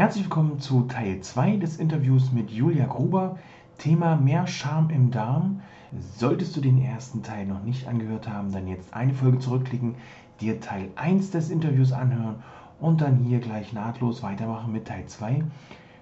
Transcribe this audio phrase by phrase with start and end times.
[0.00, 3.38] Herzlich willkommen zu Teil 2 des Interviews mit Julia Gruber.
[3.76, 5.60] Thema mehr Charme im Darm.
[6.16, 9.96] Solltest du den ersten Teil noch nicht angehört haben, dann jetzt eine Folge zurückklicken,
[10.40, 12.36] dir Teil 1 des Interviews anhören
[12.80, 15.44] und dann hier gleich nahtlos weitermachen mit Teil 2.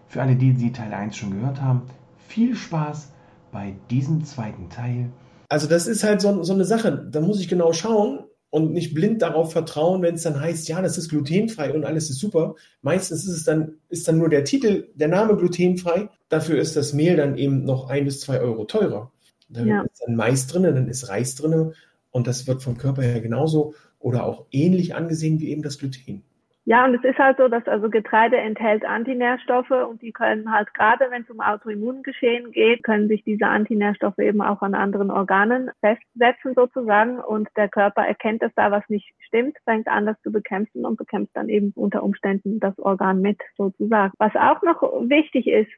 [0.07, 1.83] Für alle die, die Teil 1 schon gehört haben,
[2.19, 3.11] viel Spaß
[3.51, 5.11] bei diesem zweiten Teil.
[5.49, 8.95] Also das ist halt so, so eine Sache, da muss ich genau schauen, und nicht
[8.95, 12.55] blind darauf vertrauen, wenn es dann heißt, ja, das ist glutenfrei und alles ist super.
[12.81, 16.09] Meistens ist es dann, ist dann nur der Titel, der Name glutenfrei.
[16.29, 19.13] Dafür ist das Mehl dann eben noch ein bis zwei Euro teurer.
[19.49, 19.83] Da ja.
[19.83, 21.73] ist dann Mais drin, dann ist Reis drin
[22.11, 26.23] und das wird vom Körper her genauso oder auch ähnlich angesehen wie eben das Gluten.
[26.69, 30.75] Ja, und es ist halt so, dass also Getreide enthält Antinährstoffe und die können halt
[30.75, 35.71] gerade, wenn es um Autoimmungeschehen geht, können sich diese Antinährstoffe eben auch an anderen Organen
[35.81, 40.31] festsetzen sozusagen und der Körper erkennt, dass da was nicht stimmt, fängt an, das zu
[40.31, 44.13] bekämpfen und bekämpft dann eben unter Umständen das Organ mit sozusagen.
[44.19, 45.71] Was auch noch wichtig ist,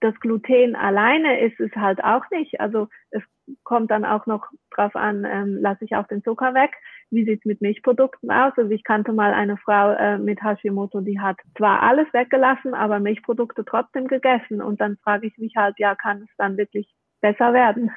[0.00, 2.58] das Gluten alleine ist es halt auch nicht.
[2.58, 3.22] Also es
[3.64, 6.70] kommt dann auch noch drauf an, ähm, lasse ich auch den Zucker weg.
[7.10, 8.52] Wie sieht's mit Milchprodukten aus?
[8.56, 13.00] Also ich kannte mal eine Frau äh, mit Hashimoto, die hat zwar alles weggelassen, aber
[13.00, 14.60] Milchprodukte trotzdem gegessen.
[14.60, 16.86] Und dann frage ich mich halt, ja, kann es dann wirklich
[17.20, 17.90] besser werden?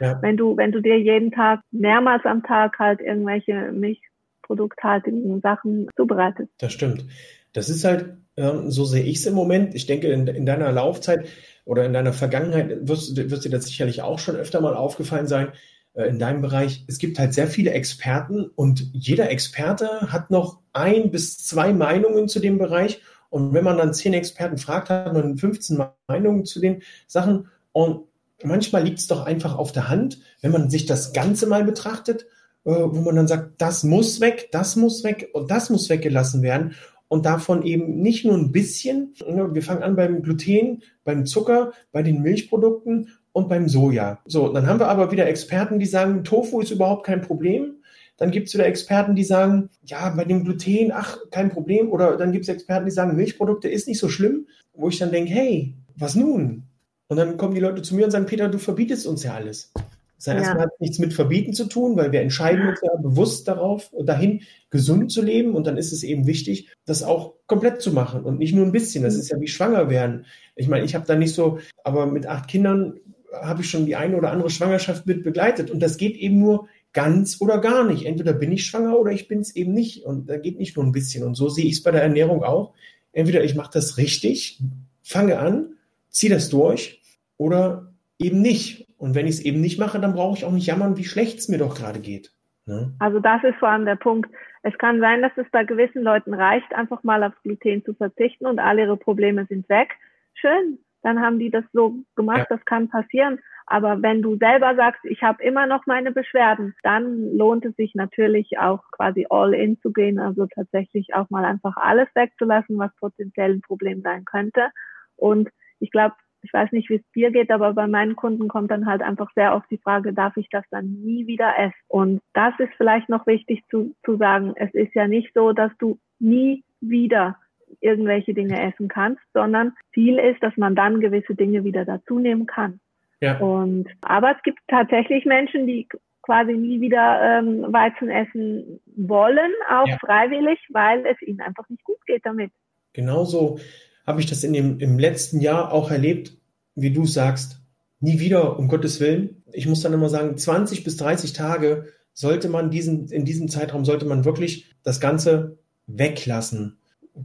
[0.00, 0.18] Ja.
[0.22, 6.50] Wenn du, wenn du dir jeden Tag mehrmals am Tag halt irgendwelche milchprodukthaltigen Sachen zubereitest.
[6.58, 7.04] Das stimmt.
[7.52, 9.74] Das ist halt, ähm, so sehe ich es im Moment.
[9.74, 11.28] Ich denke, in, in, deiner Laufzeit
[11.66, 15.52] oder in deiner Vergangenheit wirst, wird dir das sicherlich auch schon öfter mal aufgefallen sein
[15.94, 16.84] in deinem Bereich.
[16.86, 22.28] Es gibt halt sehr viele Experten und jeder Experte hat noch ein bis zwei Meinungen
[22.28, 23.00] zu dem Bereich.
[23.28, 27.48] Und wenn man dann zehn Experten fragt, hat man 15 Meinungen zu den Sachen.
[27.72, 28.04] Und
[28.42, 32.26] manchmal liegt es doch einfach auf der Hand, wenn man sich das Ganze mal betrachtet,
[32.64, 36.42] äh, wo man dann sagt, das muss weg, das muss weg und das muss weggelassen
[36.42, 36.74] werden
[37.10, 39.14] und davon eben nicht nur ein bisschen.
[39.26, 44.18] Ne, wir fangen an beim Gluten, beim Zucker, bei den Milchprodukten und beim Soja.
[44.26, 47.76] So, dann haben wir aber wieder Experten, die sagen, Tofu ist überhaupt kein Problem.
[48.16, 51.90] Dann gibt es wieder Experten, die sagen, ja, bei dem Gluten, ach, kein Problem.
[51.90, 54.46] Oder dann gibt es Experten, die sagen, Milchprodukte ist nicht so schlimm.
[54.74, 56.64] Wo ich dann denke, hey, was nun?
[57.08, 59.72] Und dann kommen die Leute zu mir und sagen, Peter, du verbietest uns ja alles.
[60.20, 60.42] Das heißt, ja.
[60.42, 64.42] erstmal hat nichts mit Verbieten zu tun, weil wir entscheiden uns ja bewusst darauf, dahin
[64.68, 65.54] gesund zu leben.
[65.54, 68.72] Und dann ist es eben wichtig, das auch komplett zu machen und nicht nur ein
[68.72, 69.02] bisschen.
[69.02, 69.20] Das mhm.
[69.20, 70.26] ist ja wie schwanger werden.
[70.56, 73.00] Ich meine, ich habe da nicht so, aber mit acht Kindern
[73.32, 75.70] habe ich schon die eine oder andere Schwangerschaft mit begleitet.
[75.70, 78.06] Und das geht eben nur ganz oder gar nicht.
[78.06, 80.04] Entweder bin ich schwanger oder ich bin es eben nicht.
[80.04, 81.24] Und da geht nicht nur ein bisschen.
[81.24, 82.74] Und so sehe ich es bei der Ernährung auch.
[83.12, 84.60] Entweder ich mache das richtig,
[85.02, 85.74] fange an,
[86.08, 87.00] ziehe das durch
[87.36, 88.88] oder eben nicht.
[88.98, 91.38] Und wenn ich es eben nicht mache, dann brauche ich auch nicht jammern, wie schlecht
[91.38, 92.32] es mir doch gerade geht.
[92.66, 92.92] Ne?
[92.98, 94.30] Also das ist vor allem der Punkt.
[94.62, 98.46] Es kann sein, dass es bei gewissen Leuten reicht, einfach mal aufs Gluten zu verzichten
[98.46, 99.88] und alle ihre Probleme sind weg.
[100.34, 102.56] Schön, dann haben die das so gemacht, ja.
[102.56, 103.40] das kann passieren.
[103.66, 107.94] Aber wenn du selber sagst, ich habe immer noch meine Beschwerden, dann lohnt es sich
[107.94, 112.94] natürlich auch quasi all in zu gehen, also tatsächlich auch mal einfach alles wegzulassen, was
[112.96, 114.70] potenziell ein Problem sein könnte.
[115.16, 118.70] Und ich glaube, ich weiß nicht, wie es dir geht, aber bei meinen Kunden kommt
[118.70, 121.74] dann halt einfach sehr oft die Frage, darf ich das dann nie wieder essen?
[121.88, 124.54] Und das ist vielleicht noch wichtig zu, zu sagen.
[124.56, 127.36] Es ist ja nicht so, dass du nie wieder
[127.80, 132.46] irgendwelche Dinge essen kannst, sondern Ziel ist, dass man dann gewisse Dinge wieder dazu nehmen
[132.46, 132.80] kann.
[133.20, 133.38] Ja.
[133.38, 135.86] Und, aber es gibt tatsächlich Menschen, die
[136.22, 139.98] quasi nie wieder ähm, Weizen essen wollen, auch ja.
[139.98, 142.50] freiwillig, weil es ihnen einfach nicht gut geht damit.
[142.92, 143.58] Genauso
[144.06, 146.36] habe ich das in dem, im letzten Jahr auch erlebt,
[146.74, 147.60] wie du sagst,
[148.00, 149.42] nie wieder, um Gottes Willen.
[149.52, 153.84] Ich muss dann immer sagen, 20 bis 30 Tage sollte man diesen, in diesem Zeitraum
[153.84, 156.78] sollte man wirklich das Ganze weglassen.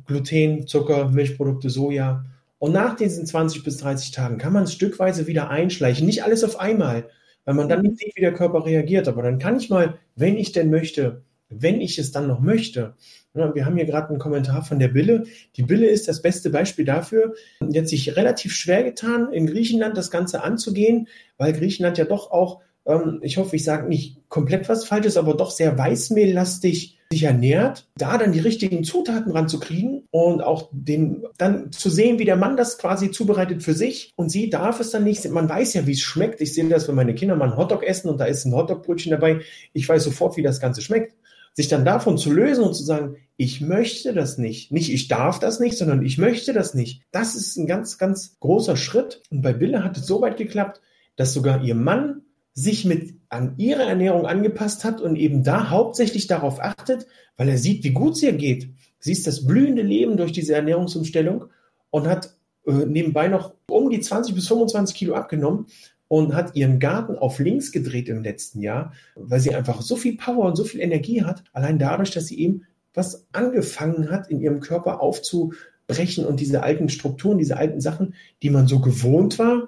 [0.06, 2.26] Gluten, Zucker, Milchprodukte, Soja.
[2.60, 6.06] Und nach diesen 20 bis 30 Tagen kann man es stückweise wieder einschleichen.
[6.06, 7.10] Nicht alles auf einmal,
[7.44, 9.08] weil man dann nicht sieht, wie der Körper reagiert.
[9.08, 12.96] Aber dann kann ich mal, wenn ich denn möchte, wenn ich es dann noch möchte.
[13.34, 15.26] wir haben hier gerade einen Kommentar von der Bille.
[15.56, 17.36] Die Bille ist das beste Beispiel dafür.
[17.62, 22.32] Die hat sich relativ schwer getan, in Griechenland das Ganze anzugehen, weil Griechenland ja doch
[22.32, 27.24] auch, ähm, ich hoffe, ich sage nicht komplett was Falsches, aber doch sehr weißmehllastig sich
[27.24, 32.36] ernährt, da dann die richtigen Zutaten ranzukriegen und auch den, dann zu sehen, wie der
[32.36, 35.30] Mann das quasi zubereitet für sich und sie darf es dann nicht.
[35.30, 36.42] Man weiß ja, wie es schmeckt.
[36.42, 39.12] Ich sehe das, wenn meine Kinder mal einen Hotdog essen und da ist ein Hotdogbrötchen
[39.12, 39.42] dabei.
[39.74, 41.16] Ich weiß sofort, wie das Ganze schmeckt.
[41.54, 44.74] Sich dann davon zu lösen und zu sagen, ich möchte das nicht.
[44.74, 47.04] Nicht ich darf das nicht, sondern ich möchte das nicht.
[47.12, 49.22] Das ist ein ganz, ganz großer Schritt.
[49.30, 50.82] Und bei Bille hat es so weit geklappt,
[51.16, 52.25] dass sogar ihr Mann
[52.56, 57.06] sich mit an ihre Ernährung angepasst hat und eben da hauptsächlich darauf achtet,
[57.36, 58.70] weil er sieht, wie gut es ihr geht.
[58.98, 61.46] Sie ist das blühende Leben durch diese Ernährungsumstellung
[61.92, 62.34] und hat
[62.66, 65.68] äh, nebenbei noch um die 20 bis 25 Kilo abgenommen
[66.08, 70.16] und hat ihren Garten auf links gedreht im letzten Jahr, weil sie einfach so viel
[70.16, 72.64] Power und so viel Energie hat, allein dadurch, dass sie eben
[72.94, 78.50] was angefangen hat, in ihrem Körper aufzubrechen und diese alten Strukturen, diese alten Sachen, die
[78.50, 79.68] man so gewohnt war,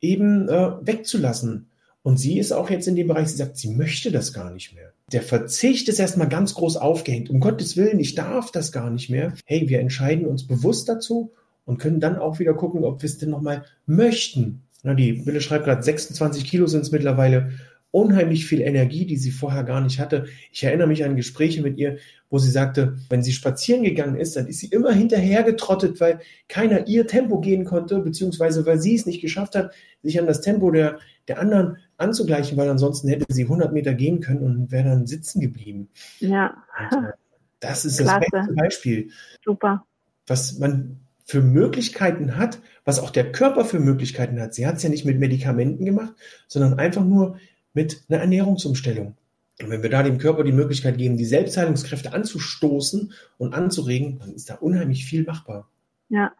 [0.00, 1.68] eben äh, wegzulassen.
[2.02, 4.74] Und sie ist auch jetzt in dem Bereich, sie sagt, sie möchte das gar nicht
[4.74, 4.92] mehr.
[5.12, 7.30] Der Verzicht ist erstmal ganz groß aufgehängt.
[7.30, 9.34] Um Gottes Willen, ich darf das gar nicht mehr.
[9.44, 11.32] Hey, wir entscheiden uns bewusst dazu
[11.64, 14.62] und können dann auch wieder gucken, ob wir es denn nochmal möchten.
[14.82, 17.52] Na, die Wille schreibt gerade, 26 Kilo sind es mittlerweile
[17.92, 20.24] unheimlich viel Energie, die sie vorher gar nicht hatte.
[20.50, 21.98] Ich erinnere mich an Gespräche mit ihr,
[22.30, 26.88] wo sie sagte, wenn sie spazieren gegangen ist, dann ist sie immer hinterhergetrottet, weil keiner
[26.88, 30.70] ihr Tempo gehen konnte, beziehungsweise weil sie es nicht geschafft hat, sich an das Tempo
[30.70, 30.98] der,
[31.28, 35.40] der anderen anzugleichen, weil ansonsten hätte sie 100 Meter gehen können und wäre dann sitzen
[35.40, 35.88] geblieben.
[36.18, 36.62] Ja.
[36.78, 37.12] Und, äh,
[37.60, 38.20] das ist Klasse.
[38.30, 39.10] das beste Beispiel.
[39.44, 39.86] Super.
[40.26, 44.54] Was man für Möglichkeiten hat, was auch der Körper für Möglichkeiten hat.
[44.54, 46.12] Sie hat es ja nicht mit Medikamenten gemacht,
[46.48, 47.38] sondern einfach nur
[47.72, 49.16] mit einer Ernährungsumstellung.
[49.62, 54.34] Und wenn wir da dem Körper die Möglichkeit geben, die Selbstheilungskräfte anzustoßen und anzuregen, dann
[54.34, 55.68] ist da unheimlich viel machbar.
[56.08, 56.32] Ja,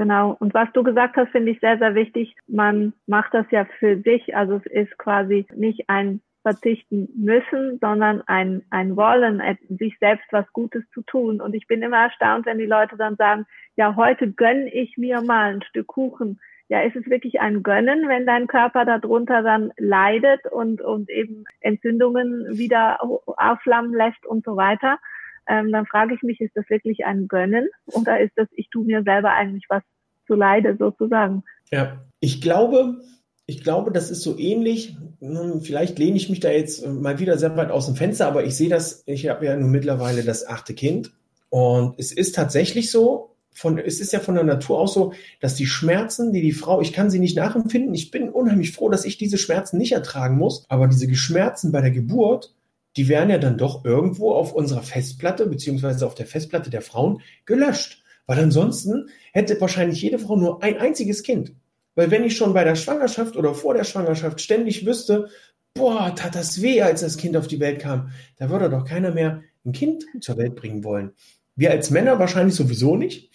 [0.00, 0.34] genau.
[0.40, 2.34] Und was du gesagt hast, finde ich sehr, sehr wichtig.
[2.46, 4.34] Man macht das ja für sich.
[4.34, 10.50] Also es ist quasi nicht ein verzichten müssen, sondern ein, ein Wollen, sich selbst was
[10.54, 11.42] Gutes zu tun.
[11.42, 13.44] Und ich bin immer erstaunt, wenn die Leute dann sagen,
[13.76, 18.06] ja, heute gönne ich mir mal ein Stück Kuchen ja, ist es wirklich ein Gönnen,
[18.06, 24.56] wenn dein Körper darunter dann leidet und, und eben Entzündungen wieder aufflammen lässt und so
[24.56, 25.00] weiter?
[25.48, 28.84] Ähm, dann frage ich mich, ist das wirklich ein Gönnen oder ist das, ich tue
[28.84, 29.82] mir selber eigentlich was
[30.26, 31.42] zu leide sozusagen?
[31.70, 33.00] Ja, ich glaube,
[33.46, 34.96] ich glaube, das ist so ähnlich.
[35.20, 38.44] Hm, vielleicht lehne ich mich da jetzt mal wieder sehr weit aus dem Fenster, aber
[38.44, 41.12] ich sehe das, ich habe ja nun mittlerweile das achte Kind.
[41.48, 45.56] Und es ist tatsächlich so, von, es ist ja von der Natur aus so, dass
[45.56, 47.94] die Schmerzen, die die Frau, ich kann sie nicht nachempfinden.
[47.94, 50.64] Ich bin unheimlich froh, dass ich diese Schmerzen nicht ertragen muss.
[50.68, 52.54] Aber diese Schmerzen bei der Geburt,
[52.96, 57.22] die werden ja dann doch irgendwo auf unserer Festplatte, beziehungsweise auf der Festplatte der Frauen
[57.46, 58.02] gelöscht.
[58.26, 61.52] Weil ansonsten hätte wahrscheinlich jede Frau nur ein einziges Kind.
[61.94, 65.28] Weil wenn ich schon bei der Schwangerschaft oder vor der Schwangerschaft ständig wüsste,
[65.74, 69.12] boah, tat das weh, als das Kind auf die Welt kam, da würde doch keiner
[69.12, 71.12] mehr ein Kind zur Welt bringen wollen.
[71.56, 73.30] Wir als Männer wahrscheinlich sowieso nicht.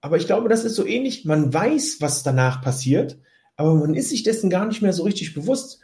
[0.00, 1.24] Aber ich glaube, das ist so ähnlich.
[1.24, 3.18] Man weiß, was danach passiert,
[3.56, 5.80] aber man ist sich dessen gar nicht mehr so richtig bewusst.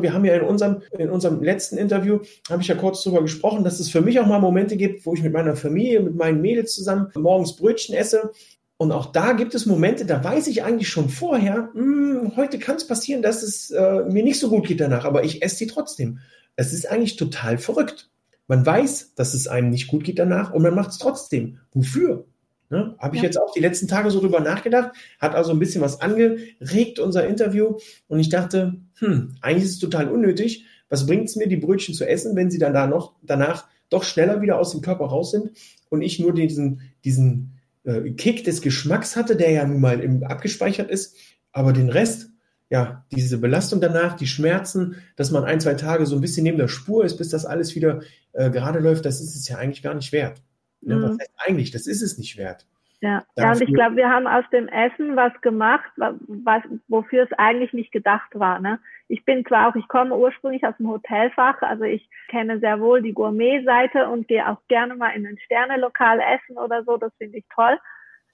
[0.00, 3.64] Wir haben ja in unserem, in unserem letzten Interview, habe ich ja kurz darüber gesprochen,
[3.64, 6.40] dass es für mich auch mal Momente gibt, wo ich mit meiner Familie, mit meinen
[6.40, 8.30] Mädels zusammen morgens Brötchen esse.
[8.76, 12.58] Und auch da gibt es Momente, da weiß ich eigentlich schon vorher, mh, hm, heute
[12.58, 15.56] kann es passieren, dass es äh, mir nicht so gut geht danach, aber ich esse
[15.56, 16.20] sie trotzdem.
[16.56, 18.10] Es ist eigentlich total verrückt.
[18.48, 21.58] Man weiß, dass es einem nicht gut geht danach und man macht es trotzdem.
[21.72, 22.26] Wofür?
[22.72, 22.96] Ne?
[22.98, 23.26] Habe ich ja.
[23.26, 27.26] jetzt auch die letzten Tage so drüber nachgedacht, hat also ein bisschen was angeregt, unser
[27.26, 27.76] Interview.
[28.08, 30.64] Und ich dachte, hm, eigentlich ist es total unnötig.
[30.88, 34.04] Was bringt es mir, die Brötchen zu essen, wenn sie dann da noch, danach doch
[34.04, 35.50] schneller wieder aus dem Körper raus sind
[35.90, 40.24] und ich nur diesen, diesen äh, Kick des Geschmacks hatte, der ja nun mal im,
[40.24, 41.14] abgespeichert ist,
[41.52, 42.30] aber den Rest
[42.70, 46.56] ja, diese Belastung danach, die Schmerzen, dass man ein, zwei Tage so ein bisschen neben
[46.56, 48.00] der Spur ist, bis das alles wieder
[48.32, 50.40] äh, gerade läuft, das ist es ja eigentlich gar nicht wert.
[50.82, 51.02] Ja, mhm.
[51.02, 51.70] Was heißt eigentlich?
[51.70, 52.66] Das ist es nicht wert.
[53.02, 57.32] Ja, ja und ich glaube, wir haben aus dem Essen was gemacht, was, wofür es
[57.36, 58.60] eigentlich nicht gedacht war.
[58.60, 58.78] Ne?
[59.08, 63.02] Ich bin zwar auch, ich komme ursprünglich aus dem Hotelfach, also ich kenne sehr wohl
[63.02, 67.38] die Gourmet-Seite und gehe auch gerne mal in ein Sternelokal essen oder so, das finde
[67.38, 67.76] ich toll.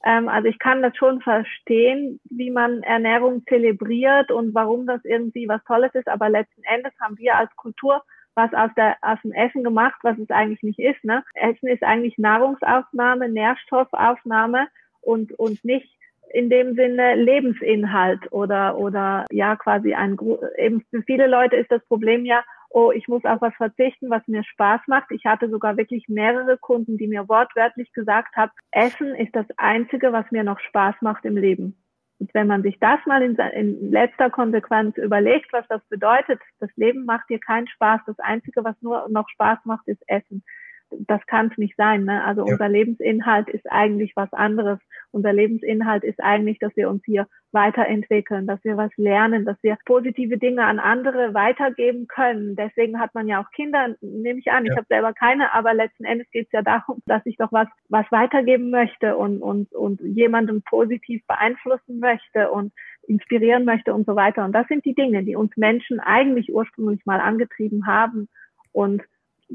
[0.05, 5.49] Ähm, also ich kann das schon verstehen, wie man Ernährung zelebriert und warum das irgendwie
[5.49, 8.03] was Tolles ist, aber letzten Endes haben wir als Kultur
[8.39, 11.05] was aus, der, aus dem Essen gemacht, was es eigentlich nicht ist.
[11.05, 11.25] Ne?
[11.35, 14.69] Essen ist eigentlich Nahrungsaufnahme, Nährstoffaufnahme
[15.03, 15.93] und, und nicht
[16.33, 20.17] in dem Sinne Lebensinhalt oder, oder ja quasi ein,
[20.57, 24.27] eben für viele Leute ist das Problem ja, oh, ich muss auf was verzichten, was
[24.29, 25.11] mir Spaß macht.
[25.11, 30.13] Ich hatte sogar wirklich mehrere Kunden, die mir wortwörtlich gesagt haben, Essen ist das Einzige,
[30.13, 31.77] was mir noch Spaß macht im Leben.
[32.19, 36.71] Und wenn man sich das mal in, in, letzter Konsequenz überlegt, was das bedeutet, das
[36.77, 38.01] Leben macht dir keinen Spaß.
[38.07, 40.43] Das Einzige, was nur noch Spaß macht, ist Essen.
[40.91, 42.05] Das kann es nicht sein.
[42.05, 42.25] Ne?
[42.25, 42.53] Also ja.
[42.53, 44.79] unser Lebensinhalt ist eigentlich was anderes.
[45.11, 49.79] Unser Lebensinhalt ist eigentlich, dass wir uns hier weiterentwickeln, dass wir was lernen, dass wir
[49.87, 52.57] positive Dinge an andere weitergeben können.
[52.57, 54.67] Deswegen hat man ja auch Kinder, nehme ich an.
[54.67, 54.73] Ja.
[54.73, 57.69] Ich habe selber keine, aber letzten Endes geht es ja darum, dass ich doch was,
[57.89, 62.73] was weitergeben möchte und, und, und jemanden positiv beeinflussen möchte und
[63.07, 64.45] inspirieren möchte und so weiter.
[64.45, 68.29] Und das sind die Dinge, die uns Menschen eigentlich ursprünglich mal angetrieben haben.
[68.73, 69.03] Und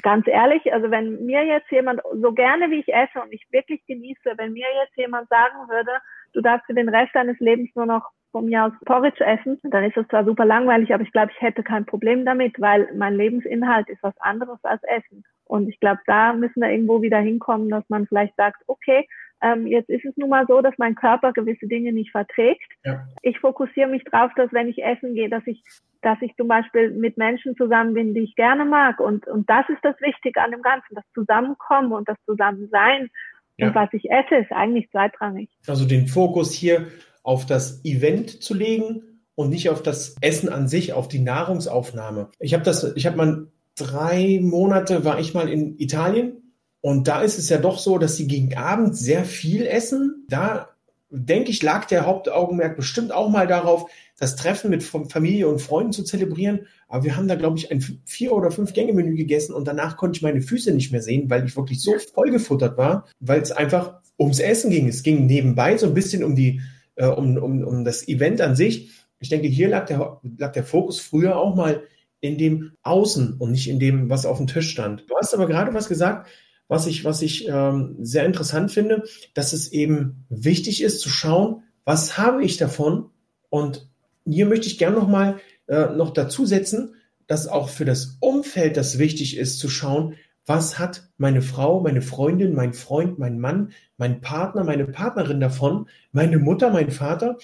[0.01, 3.85] ganz ehrlich, also wenn mir jetzt jemand, so gerne wie ich esse und ich wirklich
[3.85, 5.91] genieße, wenn mir jetzt jemand sagen würde,
[6.33, 9.83] du darfst für den Rest deines Lebens nur noch von mir aus Porridge essen, dann
[9.83, 13.15] ist das zwar super langweilig, aber ich glaube, ich hätte kein Problem damit, weil mein
[13.15, 15.23] Lebensinhalt ist was anderes als Essen.
[15.45, 19.07] Und ich glaube, da müssen wir irgendwo wieder hinkommen, dass man vielleicht sagt, okay,
[19.43, 22.71] ähm, jetzt ist es nun mal so, dass mein Körper gewisse Dinge nicht verträgt.
[22.85, 23.05] Ja.
[23.21, 25.61] Ich fokussiere mich drauf, dass wenn ich essen gehe, dass ich,
[26.01, 28.99] dass ich zum Beispiel mit Menschen zusammen bin, die ich gerne mag.
[29.01, 33.09] Und, und das ist das Wichtige an dem Ganzen, das Zusammenkommen und das Zusammensein.
[33.57, 33.67] Ja.
[33.67, 35.49] Und was ich esse, ist eigentlich zweitrangig.
[35.67, 36.87] Also den Fokus hier
[37.21, 39.03] auf das Event zu legen
[39.35, 42.29] und nicht auf das Essen an sich, auf die Nahrungsaufnahme.
[42.39, 46.42] Ich habe das, ich habe mal drei Monate war ich mal in Italien
[46.83, 50.25] und da ist es ja doch so, dass sie gegen Abend sehr viel essen.
[50.27, 50.67] Da
[51.09, 55.93] denke ich, lag der Hauptaugenmerk bestimmt auch mal darauf, das Treffen mit Familie und Freunden
[55.93, 56.67] zu zelebrieren.
[56.89, 60.17] Aber wir haben da, glaube ich, ein vier- oder fünf Gänge-Menü gegessen und danach konnte
[60.17, 64.01] ich meine Füße nicht mehr sehen, weil ich wirklich so vollgefuttert war, weil es einfach
[64.19, 64.89] ums Essen ging.
[64.89, 66.59] Es ging nebenbei so ein bisschen um die,
[66.95, 68.91] äh, um, um, um das Event an sich.
[69.21, 71.83] Ich denke, hier lag der, lag der Fokus früher auch mal
[72.19, 75.05] in dem Außen und nicht in dem, was auf dem Tisch stand.
[75.07, 76.27] Du hast aber gerade was gesagt,
[76.67, 79.03] was ich, was ich ähm, sehr interessant finde,
[79.33, 83.09] dass es eben wichtig ist zu schauen, was habe ich davon?
[83.49, 83.89] Und
[84.25, 86.95] hier möchte ich gerne noch mal äh, noch dazu setzen,
[87.27, 90.15] dass auch für das Umfeld das wichtig ist zu schauen,
[90.45, 95.87] was hat meine Frau, meine Freundin, mein Freund, mein Mann, mein Partner, meine Partnerin davon,
[96.11, 97.37] meine Mutter, mein Vater,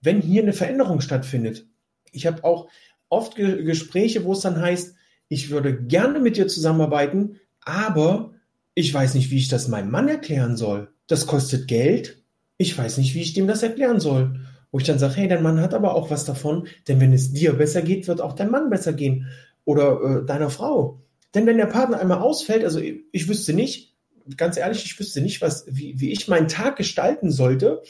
[0.00, 1.66] wenn hier eine Veränderung stattfindet.
[2.10, 2.68] Ich habe auch
[3.08, 4.96] oft Ge Gespräche, wo es dann heißt,
[5.28, 8.31] ich würde gerne mit dir zusammenarbeiten, aber
[8.74, 10.88] ich weiß nicht, wie ich das meinem Mann erklären soll.
[11.06, 12.22] Das kostet Geld.
[12.56, 14.40] Ich weiß nicht, wie ich dem das erklären soll.
[14.70, 17.32] Wo ich dann sage, hey, dein Mann hat aber auch was davon, denn wenn es
[17.32, 19.28] dir besser geht, wird auch dein Mann besser gehen.
[19.64, 20.98] Oder äh, deiner Frau.
[21.34, 23.94] Denn wenn der Partner einmal ausfällt, also ich, ich wüsste nicht,
[24.36, 27.82] ganz ehrlich, ich wüsste nicht, was, wie, wie ich meinen Tag gestalten sollte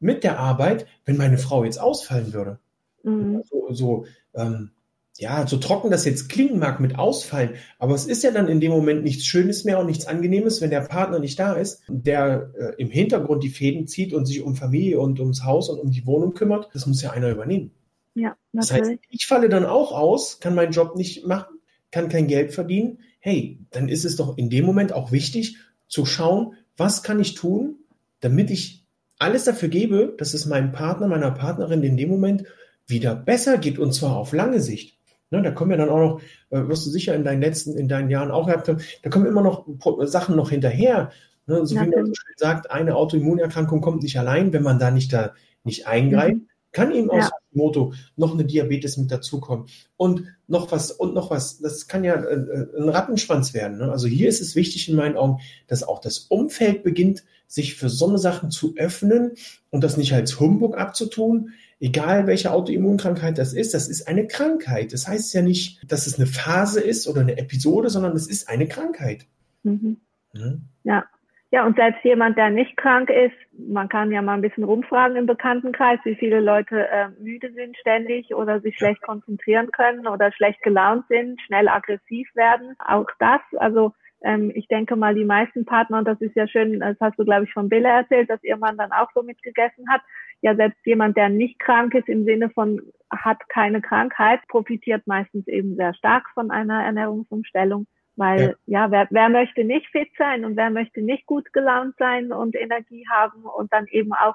[0.00, 2.58] mit der Arbeit, wenn meine Frau jetzt ausfallen würde.
[3.02, 3.42] Mhm.
[3.48, 4.04] So, so
[4.34, 4.70] ähm,
[5.18, 8.60] ja, so trocken das jetzt klingen mag mit Ausfallen, aber es ist ja dann in
[8.60, 12.52] dem Moment nichts Schönes mehr und nichts Angenehmes, wenn der Partner nicht da ist, der
[12.56, 15.90] äh, im Hintergrund die Fäden zieht und sich um Familie und ums Haus und um
[15.90, 16.68] die Wohnung kümmert.
[16.72, 17.72] Das muss ja einer übernehmen.
[18.14, 18.80] Ja, natürlich.
[18.80, 21.58] Das heißt, ich falle dann auch aus, kann meinen Job nicht machen,
[21.90, 23.00] kann kein Geld verdienen.
[23.18, 25.58] Hey, dann ist es doch in dem Moment auch wichtig
[25.88, 27.76] zu schauen, was kann ich tun,
[28.20, 28.86] damit ich
[29.18, 32.44] alles dafür gebe, dass es meinem Partner, meiner Partnerin in dem Moment
[32.86, 34.97] wieder besser geht und zwar auf lange Sicht.
[35.30, 36.20] Ne, da kommen ja dann auch noch,
[36.50, 39.26] äh, wirst du sicher in deinen letzten, in deinen Jahren auch gehabt haben, da kommen
[39.26, 39.66] immer noch
[40.02, 41.10] Sachen noch hinterher.
[41.46, 44.78] Ne, so ja, wie man so schön sagt, eine Autoimmunerkrankung kommt nicht allein, wenn man
[44.78, 46.34] da nicht da nicht eingreift.
[46.34, 46.48] Mhm.
[46.72, 47.30] Kann eben aus ja.
[47.52, 49.66] Moto noch eine Diabetes mit dazukommen.
[49.96, 53.78] Und noch was, und noch was, das kann ja äh, äh, ein Rattenschwanz werden.
[53.78, 53.90] Ne?
[53.90, 57.88] Also hier ist es wichtig in meinen Augen, dass auch das Umfeld beginnt, sich für
[57.88, 59.32] so eine Sachen zu öffnen
[59.70, 64.92] und das nicht als Humbug abzutun, egal welche Autoimmunkrankheit das ist, das ist eine Krankheit.
[64.92, 68.48] Das heißt ja nicht, dass es eine Phase ist oder eine Episode, sondern es ist
[68.48, 69.26] eine Krankheit.
[69.62, 69.98] Mhm.
[70.32, 70.52] Ja.
[70.84, 71.04] ja.
[71.50, 75.16] Ja, und selbst jemand, der nicht krank ist, man kann ja mal ein bisschen rumfragen
[75.16, 80.30] im Bekanntenkreis, wie viele Leute äh, müde sind ständig oder sich schlecht konzentrieren können oder
[80.30, 82.76] schlecht gelaunt sind, schnell aggressiv werden.
[82.86, 86.80] Auch das, also ähm, ich denke mal, die meisten Partner, und das ist ja schön,
[86.80, 89.88] das hast du, glaube ich, von Bille erzählt, dass ihr Mann dann auch so mitgegessen
[89.88, 90.02] hat,
[90.40, 92.80] ja selbst jemand, der nicht krank ist im Sinne von
[93.10, 97.86] hat keine Krankheit, profitiert meistens eben sehr stark von einer Ernährungsumstellung.
[98.16, 101.94] Weil ja, ja wer, wer möchte nicht fit sein und wer möchte nicht gut gelaunt
[101.98, 104.34] sein und Energie haben und dann eben auch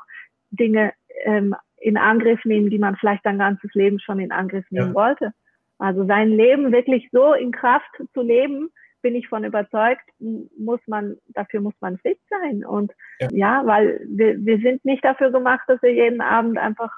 [0.52, 0.94] Dinge
[1.26, 4.96] ähm, in Angriff nehmen, die man vielleicht sein ganzes Leben schon in Angriff nehmen ja.
[4.96, 5.34] wollte.
[5.80, 8.70] Also sein Leben wirklich so in Kraft zu leben,
[9.04, 12.66] bin ich von überzeugt, muss man, dafür muss man fit sein.
[12.66, 16.92] Und ja, ja weil wir, wir sind nicht dafür gemacht, dass wir jeden Abend einfach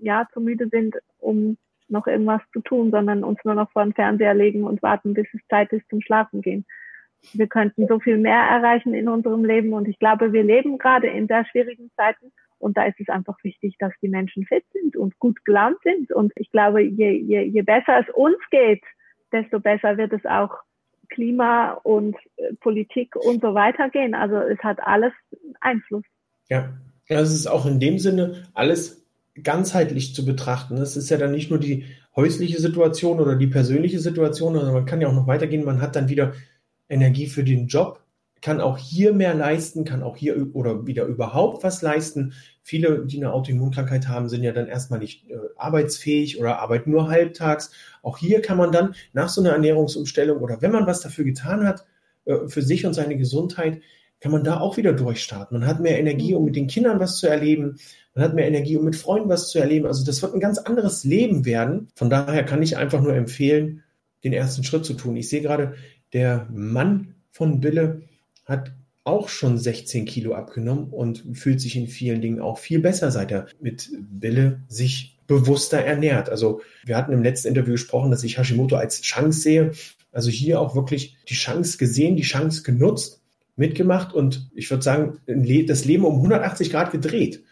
[0.00, 1.58] ja zu müde sind, um
[1.88, 5.26] noch irgendwas zu tun, sondern uns nur noch vor den Fernseher legen und warten, bis
[5.34, 6.64] es Zeit ist zum Schlafen gehen.
[7.34, 11.08] Wir könnten so viel mehr erreichen in unserem Leben und ich glaube, wir leben gerade
[11.08, 14.96] in sehr schwierigen Zeiten und da ist es einfach wichtig, dass die Menschen fit sind
[14.96, 18.82] und gut gelaunt sind und ich glaube, je, je, je besser es uns geht,
[19.30, 20.62] desto besser wird es auch
[21.12, 24.14] Klima und äh, Politik und so weiter gehen.
[24.14, 25.12] Also es hat alles
[25.60, 26.04] Einfluss.
[26.48, 26.72] Ja,
[27.06, 29.04] es ist auch in dem Sinne alles
[29.42, 30.76] ganzheitlich zu betrachten.
[30.76, 34.86] Es ist ja dann nicht nur die häusliche Situation oder die persönliche Situation, sondern man
[34.86, 35.64] kann ja auch noch weitergehen.
[35.64, 36.32] Man hat dann wieder
[36.88, 38.01] Energie für den Job,
[38.42, 42.34] kann auch hier mehr leisten, kann auch hier oder wieder überhaupt was leisten.
[42.62, 47.08] Viele, die eine Autoimmunkrankheit haben, sind ja dann erstmal nicht äh, arbeitsfähig oder arbeiten nur
[47.08, 47.70] halbtags.
[48.02, 51.66] Auch hier kann man dann nach so einer Ernährungsumstellung oder wenn man was dafür getan
[51.66, 51.86] hat,
[52.24, 53.80] äh, für sich und seine Gesundheit,
[54.20, 55.58] kann man da auch wieder durchstarten.
[55.58, 57.78] Man hat mehr Energie, um mit den Kindern was zu erleben.
[58.14, 59.86] Man hat mehr Energie, um mit Freunden was zu erleben.
[59.86, 61.88] Also das wird ein ganz anderes Leben werden.
[61.96, 63.82] Von daher kann ich einfach nur empfehlen,
[64.22, 65.16] den ersten Schritt zu tun.
[65.16, 65.74] Ich sehe gerade,
[66.12, 68.02] der Mann von Bille
[68.44, 68.72] hat
[69.04, 73.32] auch schon 16 Kilo abgenommen und fühlt sich in vielen Dingen auch viel besser, seit
[73.32, 76.28] er mit Bille sich bewusster ernährt.
[76.28, 79.72] Also wir hatten im letzten Interview gesprochen, dass ich Hashimoto als Chance sehe.
[80.12, 83.22] Also hier auch wirklich die Chance gesehen, die Chance genutzt,
[83.56, 87.42] mitgemacht und ich würde sagen, das Leben um 180 Grad gedreht.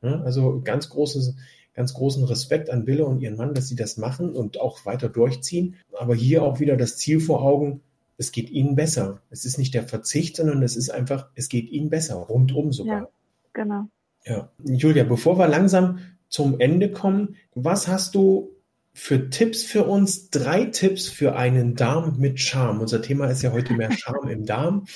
[0.00, 1.34] Also ganz großes,
[1.74, 5.08] ganz großen Respekt an Bille und ihren Mann, dass sie das machen und auch weiter
[5.08, 5.76] durchziehen.
[5.98, 7.80] Aber hier auch wieder das Ziel vor Augen,
[8.18, 9.20] es geht ihnen besser.
[9.30, 13.00] Es ist nicht der Verzicht, sondern es ist einfach, es geht ihnen besser, rundum sogar.
[13.00, 13.08] Ja,
[13.52, 13.88] genau.
[14.24, 14.50] Ja.
[14.64, 18.52] Julia, bevor wir langsam zum Ende kommen, was hast du
[18.92, 20.30] für Tipps für uns?
[20.30, 22.80] Drei Tipps für einen Darm mit Charme.
[22.80, 24.86] Unser Thema ist ja heute mehr Charme im Darm.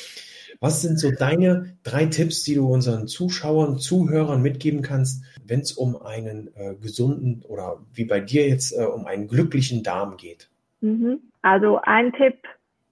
[0.58, 5.72] Was sind so deine drei Tipps, die du unseren Zuschauern, Zuhörern mitgeben kannst, wenn es
[5.72, 10.50] um einen äh, gesunden oder wie bei dir jetzt äh, um einen glücklichen Darm geht?
[10.80, 11.20] Mhm.
[11.40, 12.36] Also ein Tipp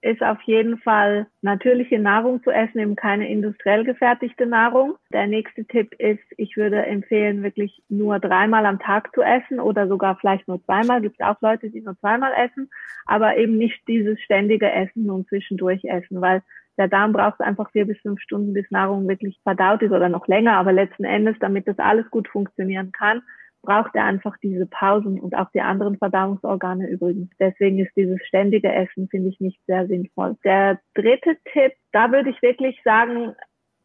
[0.00, 4.96] ist auf jeden Fall natürliche Nahrung zu essen, eben keine industriell gefertigte Nahrung.
[5.12, 9.88] Der nächste Tipp ist, ich würde empfehlen, wirklich nur dreimal am Tag zu essen oder
[9.88, 11.00] sogar vielleicht nur zweimal.
[11.00, 12.70] Gibt auch Leute, die nur zweimal essen,
[13.06, 16.42] aber eben nicht dieses ständige Essen und zwischendurch essen, weil
[16.78, 20.28] der Darm braucht einfach vier bis fünf Stunden, bis Nahrung wirklich verdaut ist oder noch
[20.28, 20.56] länger.
[20.58, 23.22] Aber letzten Endes, damit das alles gut funktionieren kann,
[23.62, 27.30] braucht er einfach diese Pausen und auch die anderen Verdauungsorgane übrigens.
[27.38, 30.36] Deswegen ist dieses ständige Essen, finde ich, nicht sehr sinnvoll.
[30.44, 33.34] Der dritte Tipp, da würde ich wirklich sagen,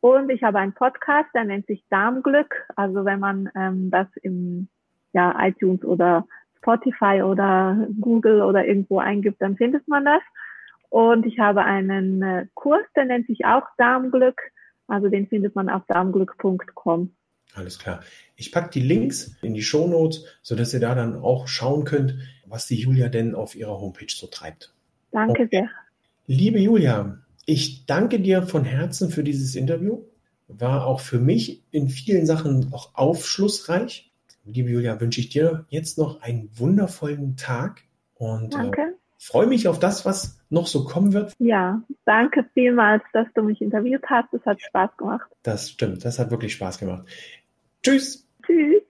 [0.01, 2.55] und ich habe einen Podcast, der nennt sich Darmglück.
[2.77, 4.69] Also wenn man ähm, das im
[5.15, 6.27] ja, iTunes oder
[6.59, 10.21] Spotify oder Google oder irgendwo eingibt, dann findet man das.
[10.91, 14.39] Und ich habe einen äh, Kurs, der nennt sich auch Darmglück.
[14.89, 17.15] Also den findet man auf darmglück.com.
[17.55, 18.01] Alles klar.
[18.37, 22.15] Ich packe die Links in die Show Notes, sodass ihr da dann auch schauen könnt,
[22.49, 24.73] was die Julia denn auf ihrer Homepage so treibt.
[25.13, 25.49] Danke okay.
[25.51, 25.71] sehr.
[26.27, 30.03] Liebe Julia, ich danke dir von Herzen für dieses Interview.
[30.49, 34.13] War auch für mich in vielen Sachen auch aufschlussreich.
[34.45, 37.83] Liebe Julia, wünsche ich dir jetzt noch einen wundervollen Tag
[38.15, 38.81] und äh, danke.
[38.81, 41.33] Äh, freue mich auf das, was noch so kommen wird.
[41.39, 44.33] Ja, danke vielmals, dass du mich interviewt hast.
[44.33, 45.29] Es hat Spaß gemacht.
[45.43, 47.07] Das stimmt, das hat wirklich Spaß gemacht.
[47.83, 48.27] Tschüss.
[48.45, 48.83] Tschüss.